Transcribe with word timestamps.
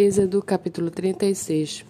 Êxodo 0.00 0.40
capítulo 0.40 0.92
36 0.92 1.84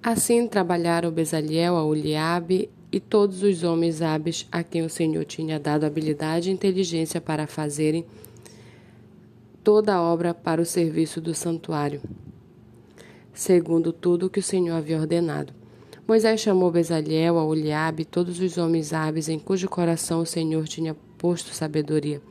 Assim 0.00 0.46
trabalharam 0.46 1.10
Bezaliel, 1.10 1.74
Oliabe 1.74 2.70
e 2.92 3.00
todos 3.00 3.42
os 3.42 3.64
homens 3.64 4.00
hábeis 4.00 4.46
a 4.52 4.62
quem 4.62 4.82
o 4.82 4.88
Senhor 4.88 5.24
tinha 5.24 5.58
dado 5.58 5.82
habilidade 5.82 6.48
e 6.48 6.52
inteligência 6.52 7.20
para 7.20 7.48
fazerem 7.48 8.06
toda 9.64 9.92
a 9.92 10.00
obra 10.00 10.32
para 10.32 10.62
o 10.62 10.64
serviço 10.64 11.20
do 11.20 11.34
santuário, 11.34 12.00
segundo 13.34 13.92
tudo 13.92 14.26
o 14.26 14.30
que 14.30 14.38
o 14.38 14.42
Senhor 14.42 14.76
havia 14.76 15.00
ordenado. 15.00 15.52
Moisés 16.06 16.40
chamou 16.40 16.70
Bezaliel, 16.70 17.34
Oliabe 17.34 18.02
e 18.02 18.06
todos 18.06 18.38
os 18.38 18.56
homens 18.56 18.92
hábeis 18.92 19.28
em 19.28 19.36
cujo 19.36 19.68
coração 19.68 20.20
o 20.20 20.26
Senhor 20.26 20.68
tinha 20.68 20.94
posto 21.18 21.52
sabedoria 21.52 22.22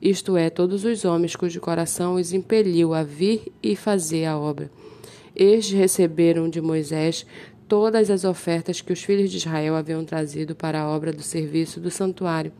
isto 0.00 0.36
é, 0.36 0.48
todos 0.48 0.84
os 0.84 1.04
homens 1.04 1.34
cujo 1.34 1.60
coração 1.60 2.14
os 2.14 2.32
impeliu 2.32 2.94
a 2.94 3.02
vir 3.02 3.52
e 3.62 3.74
fazer 3.74 4.26
a 4.26 4.38
obra. 4.38 4.70
Estes 5.34 5.76
receberam 5.76 6.48
de 6.48 6.60
Moisés 6.60 7.26
todas 7.68 8.10
as 8.10 8.24
ofertas 8.24 8.80
que 8.80 8.92
os 8.92 9.02
filhos 9.02 9.30
de 9.30 9.36
Israel 9.36 9.76
haviam 9.76 10.04
trazido 10.04 10.54
para 10.54 10.80
a 10.80 10.88
obra 10.88 11.12
do 11.12 11.22
serviço 11.22 11.80
do 11.80 11.90
santuário, 11.90 12.52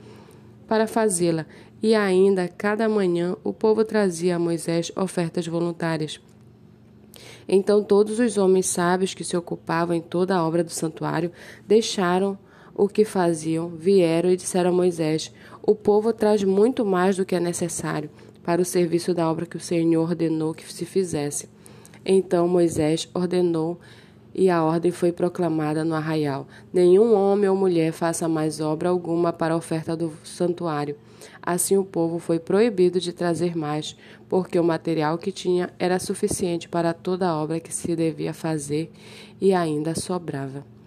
para 0.66 0.86
fazê-la, 0.86 1.46
e 1.82 1.94
ainda 1.94 2.48
cada 2.48 2.88
manhã 2.88 3.36
o 3.42 3.52
povo 3.52 3.84
trazia 3.84 4.36
a 4.36 4.38
Moisés 4.38 4.92
ofertas 4.96 5.46
voluntárias. 5.46 6.20
Então 7.48 7.82
todos 7.82 8.18
os 8.18 8.36
homens 8.36 8.66
sábios 8.66 9.14
que 9.14 9.24
se 9.24 9.36
ocupavam 9.36 9.96
em 9.96 10.00
toda 10.00 10.36
a 10.36 10.46
obra 10.46 10.62
do 10.62 10.70
santuário 10.70 11.32
deixaram 11.66 12.38
o 12.78 12.88
que 12.88 13.04
faziam, 13.04 13.68
vieram 13.68 14.30
e 14.30 14.36
disseram 14.36 14.70
a 14.70 14.72
Moisés: 14.72 15.34
O 15.60 15.74
povo 15.74 16.12
traz 16.12 16.44
muito 16.44 16.86
mais 16.86 17.16
do 17.16 17.26
que 17.26 17.34
é 17.34 17.40
necessário 17.40 18.08
para 18.44 18.62
o 18.62 18.64
serviço 18.64 19.12
da 19.12 19.28
obra 19.28 19.44
que 19.44 19.56
o 19.56 19.60
Senhor 19.60 20.00
ordenou 20.00 20.54
que 20.54 20.72
se 20.72 20.86
fizesse. 20.86 21.48
Então 22.06 22.46
Moisés 22.46 23.08
ordenou 23.12 23.80
e 24.32 24.48
a 24.48 24.62
ordem 24.62 24.92
foi 24.92 25.10
proclamada 25.10 25.84
no 25.84 25.96
arraial: 25.96 26.46
Nenhum 26.72 27.14
homem 27.14 27.50
ou 27.50 27.56
mulher 27.56 27.90
faça 27.90 28.28
mais 28.28 28.60
obra 28.60 28.90
alguma 28.90 29.32
para 29.32 29.54
a 29.54 29.56
oferta 29.56 29.96
do 29.96 30.12
santuário. 30.22 30.96
Assim 31.42 31.76
o 31.76 31.84
povo 31.84 32.20
foi 32.20 32.38
proibido 32.38 33.00
de 33.00 33.12
trazer 33.12 33.56
mais, 33.56 33.96
porque 34.28 34.56
o 34.56 34.62
material 34.62 35.18
que 35.18 35.32
tinha 35.32 35.68
era 35.80 35.98
suficiente 35.98 36.68
para 36.68 36.94
toda 36.94 37.28
a 37.28 37.36
obra 37.36 37.58
que 37.58 37.74
se 37.74 37.96
devia 37.96 38.32
fazer 38.32 38.92
e 39.40 39.52
ainda 39.52 39.96
sobrava. 39.96 40.77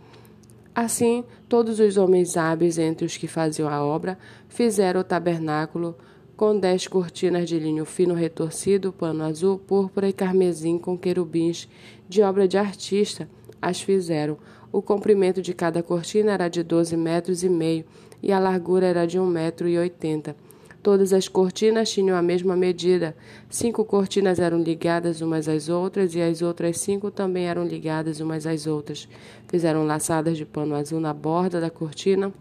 Assim, 0.74 1.26
todos 1.50 1.80
os 1.80 1.98
homens 1.98 2.38
hábeis 2.38 2.78
entre 2.78 3.06
os 3.06 3.18
que 3.18 3.28
faziam 3.28 3.68
a 3.68 3.84
obra 3.84 4.18
fizeram 4.48 5.02
o 5.02 5.04
tabernáculo 5.04 5.96
com 6.38 6.58
dez 6.58 6.88
cortinas 6.88 7.48
de 7.48 7.60
linho 7.60 7.86
fino 7.86 8.14
retorcido, 8.16 8.92
pano 8.92 9.24
azul, 9.24 9.60
púrpura 9.60 10.10
e 10.10 10.14
carmesim 10.14 10.80
com 10.80 10.98
querubins, 10.98 11.68
de 12.10 12.24
obra 12.24 12.48
de 12.48 12.58
artista, 12.58 13.30
as 13.62 13.82
fizeram. 13.82 14.38
O 14.72 14.82
comprimento 14.82 15.42
de 15.42 15.54
cada 15.54 15.84
cortina 15.84 16.32
era 16.32 16.48
de 16.48 16.64
doze 16.64 16.98
metros 16.98 17.44
e 17.44 17.50
meio, 17.50 17.86
e 18.24 18.32
a 18.32 18.40
largura 18.40 18.88
era 18.88 19.06
de 19.06 19.20
um 19.20 19.28
metro 19.28 19.68
e 19.68 19.78
oitenta. 19.78 20.36
Todas 20.84 21.14
as 21.14 21.28
cortinas 21.28 21.92
tinham 21.92 22.18
a 22.18 22.22
mesma 22.22 22.56
medida. 22.56 23.16
Cinco 23.50 23.86
cortinas 23.86 24.40
eram 24.40 24.60
ligadas 24.62 25.22
umas 25.22 25.48
às 25.48 25.70
outras 25.70 26.16
e 26.16 26.22
as 26.22 26.42
outras 26.42 26.80
cinco 26.80 27.12
também 27.12 27.46
eram 27.46 27.64
ligadas 27.64 28.20
umas 28.20 28.48
às 28.48 28.66
outras. 28.66 29.08
Fizeram 29.48 29.86
laçadas 29.86 30.38
de 30.38 30.46
pano 30.46 30.74
azul 30.74 31.00
na 31.00 31.14
borda 31.14 31.62
da 31.62 31.70
cortina 31.70 32.34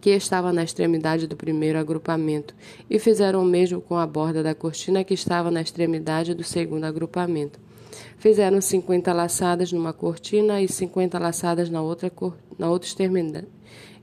que 0.00 0.10
estava 0.10 0.52
na 0.52 0.64
extremidade 0.64 1.28
do 1.28 1.36
primeiro 1.36 1.78
agrupamento, 1.78 2.54
e 2.90 2.98
fizeram 2.98 3.40
o 3.40 3.44
mesmo 3.44 3.80
com 3.80 3.96
a 3.96 4.04
borda 4.04 4.42
da 4.42 4.52
cortina 4.52 5.04
que 5.04 5.14
estava 5.14 5.48
na 5.48 5.62
extremidade 5.62 6.34
do 6.34 6.42
segundo 6.42 6.84
agrupamento. 6.84 7.60
Fizeram 8.18 8.60
cinquenta 8.60 9.12
laçadas 9.12 9.70
numa 9.72 9.92
cortina 9.92 10.60
e 10.60 10.66
cinquenta 10.66 11.20
laçadas 11.20 11.70
na 11.70 11.80
outra, 11.80 12.12
na 12.58 12.68
outra 12.68 12.88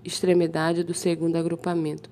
extremidade 0.03 0.83
do 0.83 0.93
segundo 0.93 1.35
agrupamento. 1.35 2.09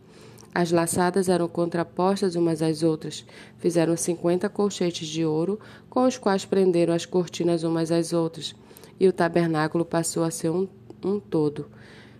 As 0.58 0.72
laçadas 0.72 1.30
eram 1.30 1.48
contrapostas 1.48 2.34
umas 2.34 2.64
às 2.64 2.82
outras. 2.82 3.24
Fizeram 3.60 3.96
cinquenta 3.96 4.50
colchetes 4.50 5.08
de 5.08 5.24
ouro, 5.24 5.60
com 5.88 6.04
os 6.08 6.18
quais 6.18 6.46
prenderam 6.46 6.96
as 6.96 7.06
cortinas 7.06 7.62
umas 7.62 7.92
às 7.92 8.12
outras, 8.12 8.56
e 9.00 9.08
o 9.08 9.14
tabernáculo 9.14 9.86
passou 9.86 10.24
a 10.24 10.32
ser 10.32 10.50
um, 10.50 10.68
um 11.06 11.20
todo. 11.20 11.68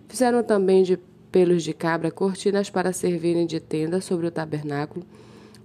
Fizeram 0.06 0.44
também 0.44 0.84
de 0.84 0.96
pelos 1.32 1.64
de 1.64 1.72
cabra 1.72 2.12
cortinas 2.12 2.70
para 2.70 2.92
servirem 2.92 3.44
de 3.44 3.58
tenda 3.58 4.00
sobre 4.00 4.28
o 4.28 4.30
tabernáculo. 4.30 5.04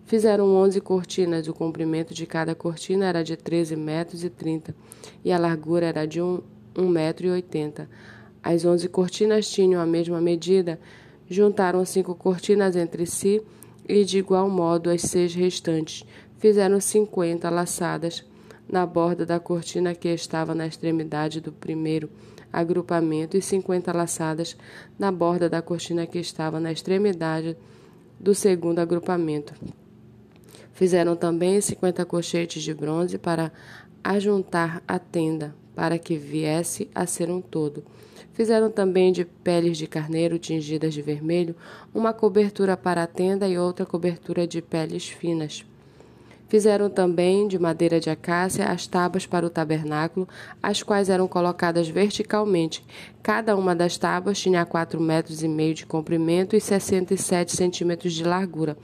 Fizeram 0.07 0.55
onze 0.55 0.81
cortinas, 0.81 1.47
o 1.47 1.53
comprimento 1.53 2.11
de 2.11 2.25
cada 2.25 2.55
cortina 2.55 3.05
era 3.05 3.23
de 3.23 3.37
treze 3.37 3.75
metros 3.75 4.23
e 4.23 4.31
trinta, 4.31 4.73
e 5.23 5.31
a 5.31 5.37
largura 5.37 5.85
era 5.85 6.07
de 6.07 6.19
um, 6.19 6.41
um 6.75 6.89
metro 6.89 7.27
e 7.27 7.29
oitenta. 7.29 7.87
As 8.41 8.65
onze 8.65 8.89
cortinas 8.89 9.47
tinham 9.47 9.79
a 9.79 9.85
mesma 9.85 10.19
medida, 10.19 10.79
Juntaram 11.33 11.83
cinco 11.83 12.13
cortinas 12.13 12.75
entre 12.75 13.07
si 13.07 13.41
e, 13.89 14.05
de 14.05 14.19
igual 14.19 14.47
modo, 14.47 14.91
as 14.91 15.01
seis 15.01 15.33
restantes. 15.33 16.05
Fizeram 16.37 16.79
cinquenta 16.79 17.49
laçadas 17.49 18.23
na 18.69 18.85
borda 18.85 19.25
da 19.25 19.39
cortina 19.39 19.95
que 19.95 20.09
estava 20.09 20.53
na 20.53 20.67
extremidade 20.67 21.41
do 21.41 21.51
primeiro 21.51 22.07
agrupamento 22.51 23.35
e 23.35 23.41
cinquenta 23.41 23.91
laçadas 23.91 24.55
na 24.99 25.11
borda 25.11 25.49
da 25.49 25.59
cortina 25.59 26.05
que 26.05 26.19
estava 26.19 26.59
na 26.59 26.71
extremidade 26.71 27.57
do 28.19 28.35
segundo 28.35 28.77
agrupamento. 28.77 29.55
Fizeram 30.71 31.15
também 31.15 31.59
cinquenta 31.61 32.05
cochetes 32.05 32.61
de 32.61 32.75
bronze 32.75 33.17
para 33.17 33.51
ajuntar 34.03 34.83
a 34.87 34.99
tenda, 34.99 35.55
para 35.75 35.97
que 35.97 36.17
viesse 36.17 36.89
a 36.93 37.05
ser 37.05 37.29
um 37.29 37.41
todo. 37.41 37.83
Fizeram 38.33 38.71
também 38.71 39.11
de 39.11 39.25
peles 39.25 39.77
de 39.77 39.85
carneiro 39.85 40.39
tingidas 40.39 40.93
de 40.93 41.01
vermelho 41.01 41.55
uma 41.93 42.13
cobertura 42.13 42.75
para 42.75 43.03
a 43.03 43.07
tenda 43.07 43.47
e 43.47 43.57
outra 43.57 43.85
cobertura 43.85 44.47
de 44.47 44.61
peles 44.61 45.07
finas. 45.07 45.63
Fizeram 46.53 46.87
também 46.87 47.47
de 47.47 47.57
madeira 47.57 47.99
de 47.99 48.11
acácia 48.11 48.65
as 48.65 48.85
tábuas 48.85 49.25
para 49.25 49.43
o 49.43 49.49
tabernáculo, 49.49 50.29
as 50.61 50.83
quais 50.83 51.09
eram 51.09 51.27
colocadas 51.27 51.89
verticalmente. 51.89 52.85
Cada 53.23 53.55
uma 53.55 53.75
das 53.75 53.97
tábuas 53.97 54.39
tinha 54.39 54.63
quatro 54.63 55.01
metros 55.01 55.41
e 55.41 55.47
meio 55.47 55.73
de 55.73 55.83
comprimento 55.83 56.55
e 56.55 56.61
sessenta 56.61 57.11
e 57.11 57.17
sete 57.17 57.57
centímetros 57.57 58.13
de 58.13 58.23
largura. 58.23 58.77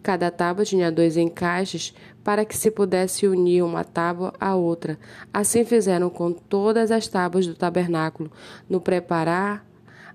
Cada 0.00 0.30
tábua 0.30 0.64
tinha 0.64 0.92
dois 0.92 1.16
encaixes 1.16 1.92
para 2.22 2.44
que 2.44 2.56
se 2.56 2.70
pudesse 2.70 3.26
unir 3.26 3.64
uma 3.64 3.82
tábua 3.82 4.32
à 4.38 4.54
outra. 4.54 4.96
Assim 5.34 5.64
fizeram 5.64 6.08
com 6.08 6.30
todas 6.32 6.92
as 6.92 7.08
tábuas 7.08 7.48
do 7.48 7.54
tabernáculo. 7.56 8.30
No 8.70 8.80
preparar 8.80 9.66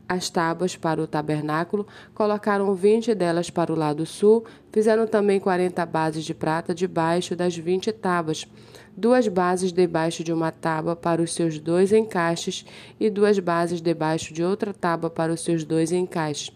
as 0.07 0.29
tábuas 0.29 0.75
para 0.75 1.01
o 1.01 1.07
tabernáculo, 1.07 1.87
colocaram 2.13 2.73
vinte 2.75 3.15
delas 3.15 3.49
para 3.49 3.71
o 3.71 3.75
lado 3.75 4.05
sul, 4.05 4.45
fizeram 4.71 5.07
também 5.07 5.39
quarenta 5.39 5.85
bases 5.85 6.25
de 6.25 6.33
prata 6.33 6.75
debaixo 6.75 7.35
das 7.35 7.55
vinte 7.55 7.91
tábuas, 7.91 8.47
duas 8.95 9.27
bases 9.27 9.71
debaixo 9.71 10.23
de 10.23 10.31
uma 10.31 10.51
tábua 10.51 10.95
para 10.95 11.21
os 11.21 11.33
seus 11.33 11.57
dois 11.57 11.91
encaixes 11.91 12.65
e 12.99 13.09
duas 13.09 13.39
bases 13.39 13.81
debaixo 13.81 14.33
de 14.33 14.43
outra 14.43 14.73
tábua 14.73 15.09
para 15.09 15.33
os 15.33 15.41
seus 15.41 15.63
dois 15.63 15.91
encaixes. 15.91 16.51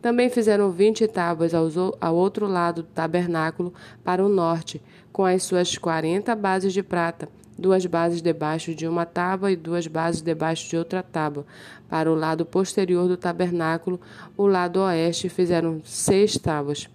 Também 0.00 0.30
fizeram 0.30 0.70
vinte 0.70 1.06
tábuas 1.06 1.52
ao 1.54 2.14
outro 2.14 2.46
lado 2.46 2.82
do 2.82 2.88
tabernáculo, 2.88 3.74
para 4.02 4.24
o 4.24 4.28
norte, 4.28 4.80
com 5.12 5.24
as 5.24 5.42
suas 5.42 5.76
quarenta 5.76 6.34
bases 6.34 6.72
de 6.72 6.82
prata, 6.82 7.28
duas 7.60 7.84
bases 7.86 8.22
debaixo 8.22 8.74
de 8.74 8.88
uma 8.88 9.04
tábua 9.06 9.52
e 9.52 9.56
duas 9.56 9.86
bases 9.86 10.22
debaixo 10.22 10.68
de 10.68 10.76
outra 10.76 11.02
tábua. 11.02 11.44
Para 11.88 12.10
o 12.10 12.14
lado 12.14 12.46
posterior 12.46 13.06
do 13.06 13.16
tabernáculo, 13.16 14.00
o 14.36 14.46
lado 14.46 14.80
oeste, 14.80 15.28
fizeram 15.28 15.80
seis 15.84 16.36
tábuas. 16.38 16.88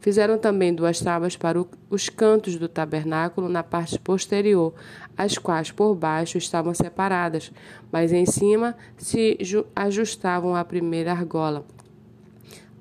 Fizeram 0.00 0.38
também 0.38 0.74
duas 0.74 1.00
tábuas 1.00 1.36
para 1.36 1.64
os 1.88 2.08
cantos 2.08 2.56
do 2.56 2.68
tabernáculo 2.68 3.48
na 3.48 3.62
parte 3.62 3.98
posterior, 3.98 4.74
as 5.16 5.38
quais 5.38 5.70
por 5.70 5.94
baixo 5.94 6.38
estavam 6.38 6.74
separadas, 6.74 7.52
mas 7.90 8.12
em 8.12 8.26
cima 8.26 8.74
se 8.96 9.38
ajustavam 9.76 10.56
à 10.56 10.64
primeira 10.64 11.12
argola. 11.12 11.64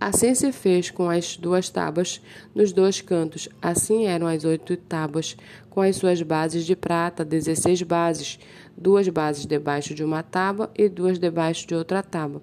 Assim 0.02 0.34
se 0.34 0.52
fez 0.52 0.90
com 0.90 1.12
as 1.12 1.38
duas 1.38 1.70
tábuas 1.70 2.20
nos 2.56 2.74
dois 2.74 3.02
cantos. 3.02 3.48
Assim 3.62 4.08
eram 4.08 4.26
as 4.26 4.44
oito 4.44 4.76
tábuas, 4.76 5.38
com 5.70 5.80
as 5.80 5.96
suas 5.96 6.20
bases 6.24 6.66
de 6.66 6.76
prata, 6.76 7.24
dezesseis 7.24 7.84
bases, 7.84 8.40
duas 8.76 9.08
bases 9.10 9.46
debaixo 9.46 9.94
de 9.94 10.04
uma 10.04 10.24
tábua 10.24 10.72
e 10.76 10.90
duas 10.90 11.20
debaixo 11.20 11.68
de 11.68 11.76
outra 11.76 12.02
tábua. 12.02 12.42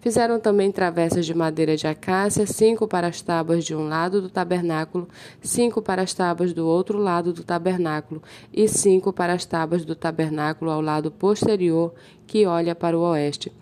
Fizeram 0.00 0.40
também 0.40 0.72
travessas 0.72 1.26
de 1.26 1.34
madeira 1.34 1.76
de 1.76 1.86
acácia, 1.86 2.46
cinco 2.46 2.88
para 2.88 3.08
as 3.08 3.20
tábuas 3.20 3.66
de 3.66 3.74
um 3.74 3.86
lado 3.86 4.22
do 4.22 4.30
tabernáculo, 4.30 5.06
cinco 5.42 5.82
para 5.82 6.00
as 6.00 6.14
tábuas 6.14 6.54
do 6.54 6.66
outro 6.66 6.96
lado 6.96 7.34
do 7.34 7.44
tabernáculo, 7.44 8.22
e 8.50 8.66
cinco 8.66 9.12
para 9.12 9.34
as 9.34 9.44
tábuas 9.44 9.84
do 9.84 9.94
tabernáculo 9.94 10.70
ao 10.70 10.80
lado 10.80 11.10
posterior, 11.10 11.92
que 12.26 12.46
olha 12.46 12.74
para 12.74 12.98
o 12.98 13.02
oeste. 13.02 13.52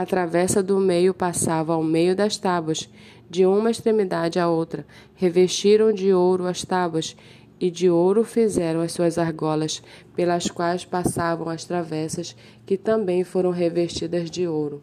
A 0.00 0.06
travessa 0.06 0.62
do 0.62 0.80
meio 0.80 1.12
passava 1.12 1.74
ao 1.74 1.84
meio 1.84 2.16
das 2.16 2.38
tábuas, 2.38 2.88
de 3.28 3.44
uma 3.44 3.70
extremidade 3.70 4.38
à 4.38 4.48
outra. 4.48 4.86
Revestiram 5.14 5.92
de 5.92 6.10
ouro 6.10 6.46
as 6.46 6.64
tábuas 6.64 7.14
e 7.60 7.70
de 7.70 7.90
ouro 7.90 8.24
fizeram 8.24 8.80
as 8.80 8.92
suas 8.92 9.18
argolas, 9.18 9.82
pelas 10.16 10.50
quais 10.50 10.86
passavam 10.86 11.50
as 11.50 11.66
travessas, 11.66 12.34
que 12.64 12.78
também 12.78 13.24
foram 13.24 13.50
revestidas 13.50 14.30
de 14.30 14.48
ouro. 14.48 14.80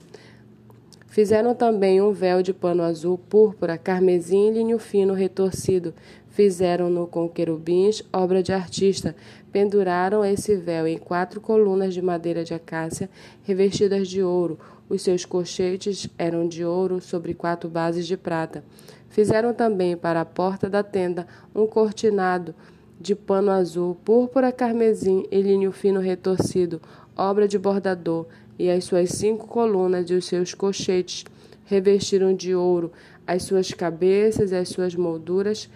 Fizeram 1.07 1.55
também 1.55 1.99
um 1.99 2.11
véu 2.11 2.43
de 2.43 2.53
pano 2.53 2.83
azul, 2.83 3.17
púrpura, 3.17 3.75
carmesim 3.75 4.49
e 4.49 4.51
linho 4.51 4.77
fino 4.77 5.15
retorcido. 5.15 5.95
Fizeram-no 6.29 7.07
com 7.07 7.27
querubins, 7.27 8.03
obra 8.13 8.43
de 8.43 8.53
artista. 8.53 9.15
Penduraram 9.51 10.23
esse 10.23 10.55
véu 10.55 10.85
em 10.85 10.99
quatro 10.99 11.41
colunas 11.41 11.95
de 11.95 12.03
madeira 12.03 12.43
de 12.43 12.53
acácia, 12.53 13.09
revestidas 13.41 14.07
de 14.07 14.21
ouro. 14.21 14.59
Os 14.89 15.01
seus 15.01 15.25
cochetes 15.25 16.07
eram 16.17 16.47
de 16.47 16.63
ouro 16.63 17.01
sobre 17.01 17.33
quatro 17.33 17.69
bases 17.69 18.07
de 18.07 18.15
prata. 18.15 18.63
Fizeram 19.09 19.53
também 19.53 19.97
para 19.97 20.21
a 20.21 20.25
porta 20.25 20.69
da 20.69 20.81
tenda 20.81 21.27
um 21.53 21.67
cortinado 21.67 22.55
de 22.99 23.13
pano 23.13 23.51
azul, 23.51 23.95
púrpura, 23.95 24.51
carmesim 24.51 25.25
e 25.29 25.41
linho 25.41 25.71
fino 25.71 25.99
retorcido, 25.99 26.81
obra 27.15 27.47
de 27.47 27.59
bordador, 27.59 28.25
e 28.57 28.69
as 28.71 28.85
suas 28.85 29.09
cinco 29.11 29.47
colunas 29.47 30.09
e 30.09 30.13
os 30.13 30.25
seus 30.25 30.53
cochetes 30.53 31.25
revestiram 31.65 32.33
de 32.33 32.55
ouro 32.55 32.91
as 33.25 33.43
suas 33.43 33.71
cabeças 33.71 34.51
e 34.51 34.55
as 34.55 34.69
suas 34.69 34.95
molduras, 34.95 35.69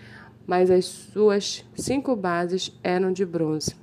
mas 0.48 0.72
as 0.72 0.86
suas 0.86 1.66
cinco 1.76 2.16
bases 2.16 2.72
eram 2.84 3.12
de 3.12 3.26
bronze. 3.26 3.82